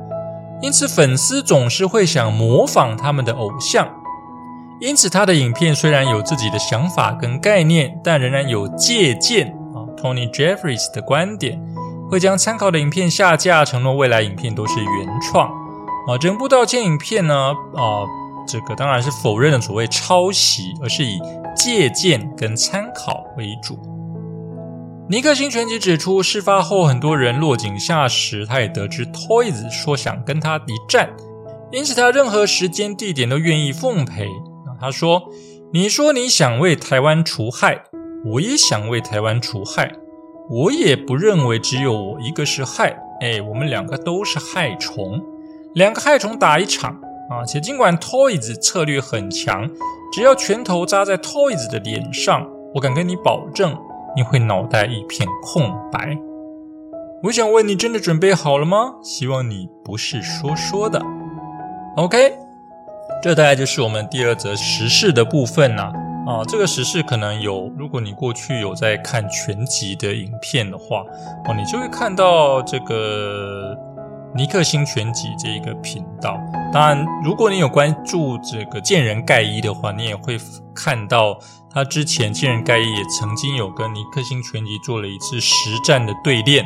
[0.60, 3.88] 因此粉丝总是会想模仿他们的偶像。
[4.80, 11.60] 因此他的影片虽然有自己的想法跟概念，但仍然有借鉴啊 Tony Jeffries 的观点，
[12.10, 15.48] 会将参考的影片下架，承诺未来影片都是原创。
[16.08, 18.04] 啊，整部道歉影片呢，啊。
[18.46, 21.18] 这个当然是否认了所谓抄袭，而是以
[21.56, 23.78] 借鉴跟参考为主。
[25.06, 31.10] 尼克星全集指出，事发后很多人落井下石，他也得知 Toys 说想跟他一战，
[31.70, 34.26] 因此他任何时间地点都愿意奉陪。
[34.80, 35.22] 他说
[35.74, 37.82] ：“你说你想为台湾除害，
[38.24, 39.92] 我也想为台湾除害，
[40.48, 45.22] 我也不认为只有我一个是害，哎，我们两个都是害虫，
[45.74, 49.68] 两个害虫打一场。”啊，且尽管 Toys 策略很强，
[50.12, 53.76] 只要拳头扎在 Toys 的脸上，我敢跟你保证，
[54.16, 56.16] 你会脑袋一片空白。
[57.22, 58.94] 我想问你，真的准备好了吗？
[59.02, 61.02] 希望你不是说说的。
[61.96, 62.34] OK，
[63.22, 65.92] 这大概就是我们第二则时事的部分啦。
[66.26, 71.04] 啊，这个时事可能有，如果你过去有在看全集的影片的话，
[71.46, 73.76] 哦，你就会看到这个。
[74.36, 76.36] 尼克星全集这一个频道，
[76.72, 80.36] 当然，如果你有关注这个见人盖伊的话，你也会
[80.74, 81.38] 看到
[81.74, 86.64] 他之前见人盖伊也曾经有跟尼克星全集做了一次实战的对练。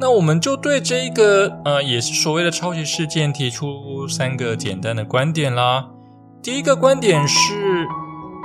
[0.00, 5.90] 那我们就对这个呃，也是所谓的抄袭事件提出三个简单的观点啦。
[6.42, 7.86] 第一个观点是，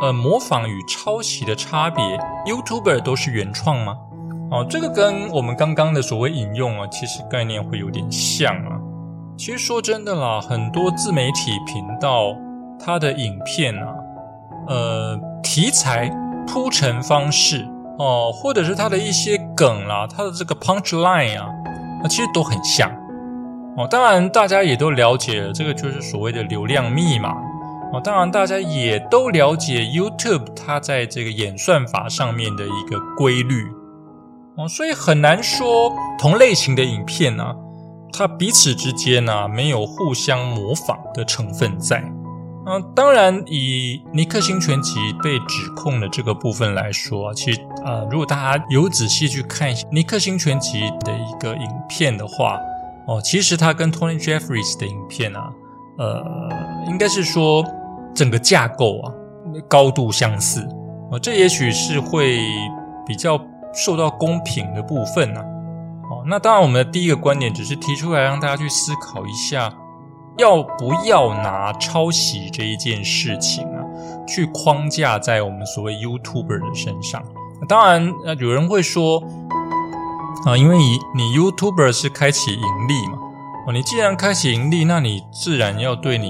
[0.01, 2.03] 呃，模仿与抄袭的差别
[2.45, 3.95] ，YouTuber 都是原创吗？
[4.51, 8.77] 哦，这个跟我们刚刚的所谓引用啊，其实概念会有点像啊。
[9.37, 12.35] 其实说真的啦，很多自媒体频道
[12.77, 13.87] 它的影片啊，
[14.67, 16.09] 呃，题材
[16.47, 17.67] 铺陈方式
[17.99, 21.47] 哦，或者是它的一些梗啦，它的这个 punch line 啊，
[22.01, 22.91] 那其实都很像
[23.77, 23.87] 哦。
[23.87, 27.35] 当然，大家也都了解，这个就是所谓的流量密码
[27.93, 28.01] 哦。
[28.03, 33.67] 当然，大家也都了解 YouTube 它在这个演算法上面的一个规律。
[34.57, 37.53] 哦，所以很难说同类型的影片呢，
[38.11, 42.03] 它彼此之间呢没有互相模仿的成分在。
[42.65, 52.59] 啊，当然以尼克星全集被指控的这个部分来说，其实啊，如果大家有仔细去看一下尼克星全集的一个影片的话，
[53.07, 55.49] 哦，其实他跟 Tony Jeffries 的影片啊，
[55.97, 56.49] 呃，
[56.87, 57.63] 应该是说
[58.13, 59.13] 整个架构啊
[59.67, 60.67] 高度相似。
[61.11, 62.39] 哦，这也许是会
[63.05, 63.39] 比较。
[63.77, 65.41] 受到公平的部分呢？
[66.09, 69.69] 哦，那当然，我们的第一个观点只是提出来让大家去思考一下，
[70.37, 73.79] 要不要拿抄袭这一件事情啊，
[74.27, 77.23] 去框架在我们所谓 YouTuber 的身上。
[77.67, 79.23] 当然，呃，有人会说，
[80.45, 83.17] 啊，因为你你 YouTuber 是开启盈利嘛，
[83.65, 86.29] 哦，你既然开启盈利，那你自然要对你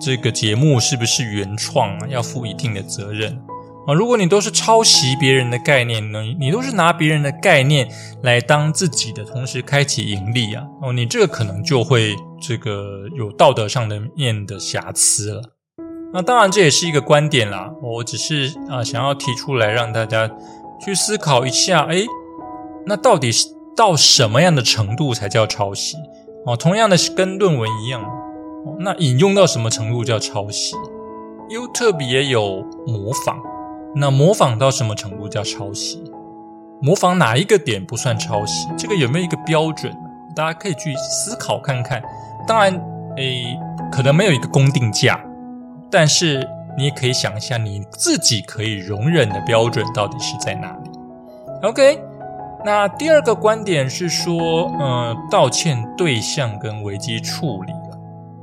[0.00, 3.38] 这个节目是不是原创啊，要负一定的责任。
[3.86, 7.88] 啊，如果你都是抄袭别人的概念呢，你都是拿别人的概念
[8.22, 15.42] 来当自己的，同时开启盈利啊，哦，你这个可能就会这个有道德上的面的瑕疵了。
[16.12, 20.28] 那当然这也是一个观点啦，我只是啊想要提出来让大家
[20.84, 22.04] 去思考一下，哎，
[22.86, 25.96] 那到底是到什么样的程度才叫抄袭？
[26.44, 28.04] 哦，同样的是跟论文一样，
[28.80, 30.74] 那引用到什么程度叫抄袭
[31.48, 33.38] ？YouTube 也有模仿。
[33.98, 36.04] 那模仿到什么程度叫抄袭？
[36.82, 38.68] 模仿哪一个点不算抄袭？
[38.76, 39.90] 这个有没有一个标准？
[40.34, 42.02] 大家可以去思考看看。
[42.46, 42.70] 当然，
[43.16, 43.58] 诶，
[43.90, 45.18] 可能没有一个公定价，
[45.90, 50.90] 但是你也可以想一下你自己可以容忍的标准到底是在哪里。
[51.62, 51.98] OK，
[52.66, 57.98] 那第二个观点是说，呃，道歉对象跟危机处理了。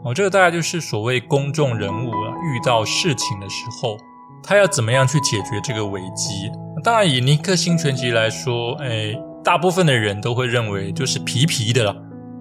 [0.06, 3.96] 哦，这个大概就是所谓公众人物啊，遇到事情的时候，
[4.44, 6.52] 他要怎么样去解决这个危机？
[6.84, 11.96] 当然，以尼克星全集来说，哎，大部分的人都会认为就是皮皮的了，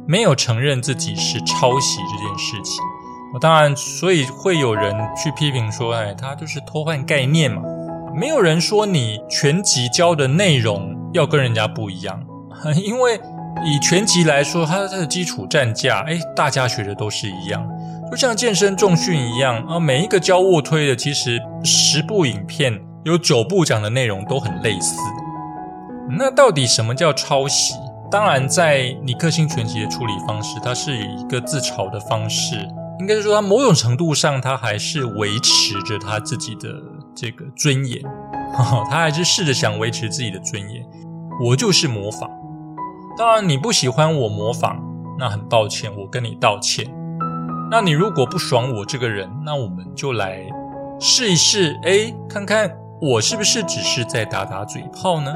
[0.07, 2.83] 没有承认自己是抄袭这件事情。
[3.41, 7.63] 当然，所以会有人去批评说，哎，他就是偷换概念嘛。
[8.15, 12.23] 没有人说你全集教的内容要跟人家不一样，
[12.85, 13.19] 因为
[13.65, 17.67] 以全集来说，它的基础战架，哎，大家学的都是一样，
[18.13, 19.81] 就像健身重训一样啊。
[19.81, 24.95] 每一个教卧推的，其实十部影片有九部讲的内容都很类似。
[26.11, 27.75] 那到底什么叫抄袭？
[28.11, 32.57] 当然，在尼克星全集的处理方式，它是以一个自嘲的方式，
[33.01, 36.69] 应该是说，它某种程度上，它还是维持着他自己的。
[37.15, 38.01] 这个尊严，
[38.89, 40.83] 他还是试着想维持自己的尊严。
[41.45, 42.31] 我就是模仿，
[43.19, 44.83] 当然你不喜欢我模仿，
[45.19, 46.87] 那很抱歉，我跟你道歉。
[47.73, 50.45] 那你如果不爽我这个人，那我们就来
[51.01, 52.71] 试一试，哎，看看
[53.01, 55.35] 我是不是只是在打打嘴炮呢？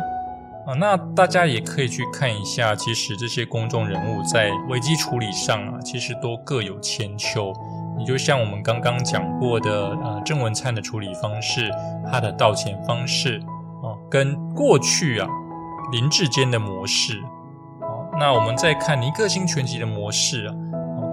[0.66, 7.55] 啊，那大家也可以去看一下，其实这些公众人物在危机处理上啊，其实都各有千秋。
[7.97, 11.70] 你就像我们刚刚讲过的，呃，郑文灿的处理方式，
[12.12, 13.41] 他的道歉方式，
[13.82, 15.26] 啊，跟过去啊
[15.91, 17.18] 林志坚的模式，
[17.80, 20.55] 哦，那我们再看尼克星全集的模式啊，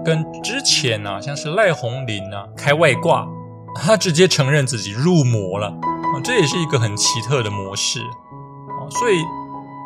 [0.04, 3.26] 跟之前啊，像是赖红林啊开外挂，
[3.74, 9.22] 他直接承认自己入魔了，啊，这也是一个很奇特的模式，哦，所以，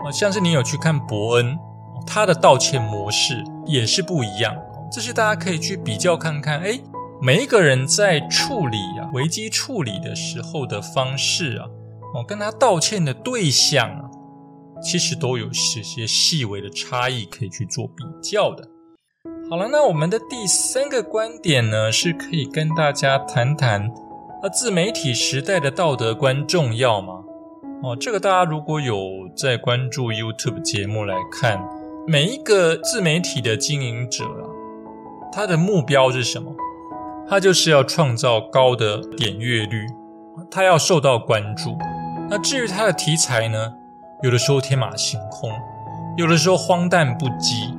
[0.04, 1.56] 啊，像是你有去看伯恩，
[2.06, 4.56] 他的道歉模式也是不一样。
[4.90, 6.80] 这些大家可以去比较看看，哎，
[7.20, 11.66] 每一个人在处理啊危机处理的时候的方式啊，
[12.14, 14.10] 哦，跟他道歉的对象啊，
[14.82, 18.66] 其实都有些些细微的差异可以去做比较的。
[19.50, 23.90] 好了，那我们的第三个观点呢，是可以跟大家谈谈，
[24.42, 27.24] 那，自媒体时代的道德观重要吗？
[27.82, 29.00] 哦，这个大家如果有
[29.34, 31.66] 在关注 YouTube 节目来看，
[32.06, 34.44] 每一个自媒体的经营者啊。
[35.32, 36.52] 他的目标是什么？
[37.26, 39.86] 他就是要创造高的点阅率，
[40.50, 41.74] 他要受到关注。
[42.28, 43.72] 那至于他的题材呢？
[44.22, 45.50] 有的时候天马行空，
[46.18, 47.74] 有的时候荒诞不羁。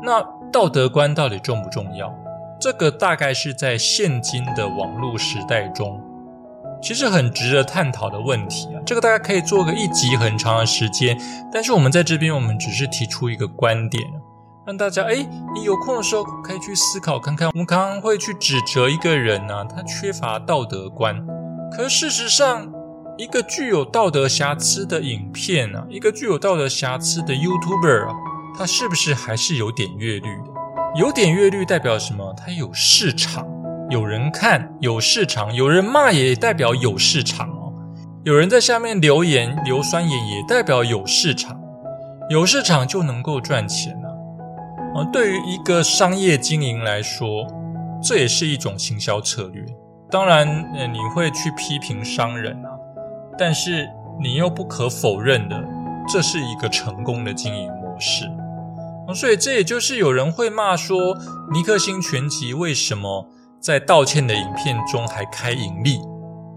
[0.00, 2.12] 那道德观到底重不重要？
[2.60, 6.00] 这个大概是在现今的网络时代中，
[6.82, 8.80] 其实很值得探讨的问题啊。
[8.84, 11.16] 这个大家可以做个一集很长的时间，
[11.52, 14.02] 但是我们在这边，我们只是提出一个观点。
[14.66, 15.14] 让大家哎，
[15.54, 17.48] 你有空的时候可以去思考看看。
[17.48, 21.24] 我们常常会去指责一个人呢，他缺乏道德观。
[21.70, 22.70] 可事实上，
[23.16, 28.14] 一个具有道德瑕疵的影片啊，一个具有道德瑕疵的 YouTuber 啊，
[28.58, 30.52] 它是不是还是有点阅率的？
[30.96, 32.34] 有点阅率代表什么？
[32.36, 33.46] 它有市场，
[33.88, 37.72] 有人看，有市场，有人骂也代表有市场哦。
[38.24, 41.56] 有人在下面留言硫酸盐也代表有市场，
[42.30, 44.10] 有市场就能够赚钱啊。
[45.00, 47.46] 啊，对于一个商业经营来说，
[48.02, 49.64] 这也是一种行销策略。
[50.10, 52.70] 当然，呃，你会去批评商人啊，
[53.38, 53.88] 但是
[54.20, 55.64] 你又不可否认的，
[56.08, 58.28] 这是一个成功的经营模式。
[59.14, 61.16] 所以这也就是有人会骂说，
[61.52, 63.26] 尼克星全集为什么
[63.60, 65.98] 在道歉的影片中还开盈利？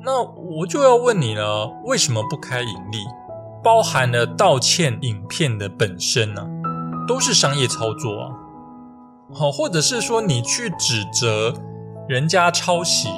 [0.04, 3.06] 那我就要问你了，为什么不开盈利？
[3.64, 6.48] 包含了道歉影片的本身呢？
[7.08, 8.30] 都是商业操作啊，
[9.34, 11.54] 好，或者是说你去指责
[12.08, 13.10] 人家抄袭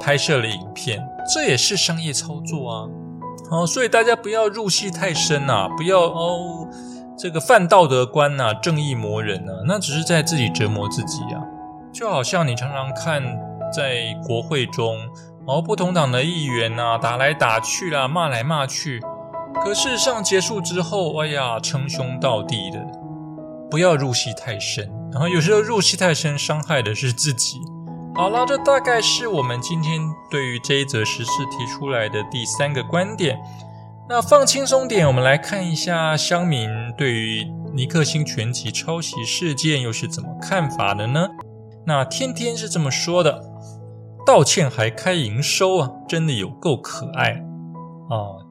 [0.00, 1.00] 拍摄了影片，
[1.32, 2.88] 这也是商业操作啊，
[3.50, 6.66] 好，所以大家不要入戏太深呐，不要哦，
[7.16, 11.40] 这个犯道德观呐，正义魔人呐，那只是在自己折磨自己啊，
[11.92, 13.22] 就好像你常常看
[13.72, 14.98] 在国会中，
[15.46, 19.00] 哦，不同党的议员呐，打来打去啦，骂来骂去，
[19.62, 22.78] 可事实上结束之后，哎呀，称兄道弟的。
[23.70, 27.58] 不要入戏太深，然后有时候入戏太深，伤害的是自己。
[28.14, 29.98] 好了，这大概是我们今天
[30.30, 33.38] 对于这一则时事提出来的第三个观点。
[34.14, 41.30] 那放轻松点，我们来看一下乡民对于尼克星全集抄袭事件又是怎么看法的呢？
[41.86, 43.42] 那天天是这么说的：
[44.26, 47.42] 道歉还开营收啊，真的有够可爱
[48.10, 48.44] 啊！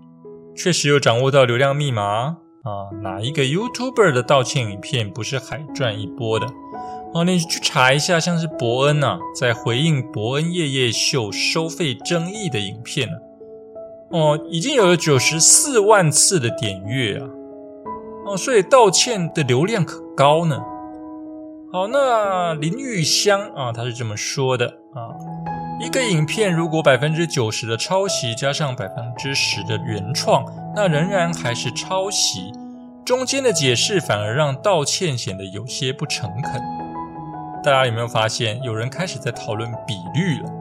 [0.57, 2.38] 确实有掌握到流量密码。
[2.64, 6.47] 啊，哪一个 YouTuber 的道歉影片不是海赚一波的？
[7.14, 13.07] 哦，你去查一下，像是伯恩呐，在回应伯恩夜夜秀收费争议的影片，
[14.12, 17.26] 哦，已经有了九十四万次的点阅啊，
[18.26, 20.62] 哦，所以道歉的流量可高呢。
[21.72, 25.16] 好，那林玉香啊，他是这么说的啊。
[25.80, 30.43] 一个影片如果百分之九十的抄袭加上百分之十的原创，
[30.76, 32.51] 那仍然还是抄袭。
[33.05, 36.62] 中间的解释反而让道歉显得有些不诚恳。
[37.64, 40.61] 大家有没有发现，有人开始在讨论比率了？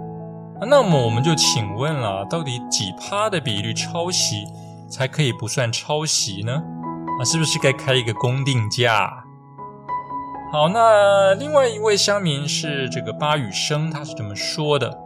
[0.67, 4.47] 那么我们就请问了，到底几趴的比率抄袭
[4.89, 6.63] 才可以不算抄袭呢？
[7.21, 9.11] 啊，是不是该开一个公定价？
[10.53, 14.99] 好，那另外一位乡民是这个巴雨生，他是这么说的。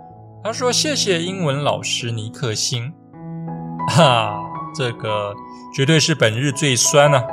[0.42, 2.92] 他说：“谢谢英文老师尼克星，
[3.88, 4.42] 哈，
[4.74, 5.34] 这个
[5.74, 7.24] 绝对是本日最酸啊！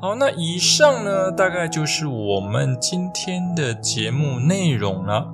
[0.00, 5.32] 好，那以上呢，大概就是我们今天的节目内容了。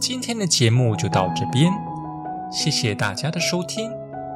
[0.00, 1.70] 今天的节目就到这边，
[2.50, 3.92] 谢谢大家的收听，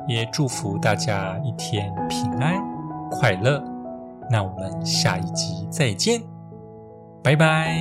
[0.06, 2.62] 也祝福大家一天平安
[3.10, 3.64] 快乐。
[4.30, 6.20] 那我们下一集再见，
[7.22, 7.74] 拜拜。”